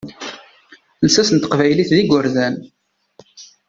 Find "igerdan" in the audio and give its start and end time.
2.01-2.55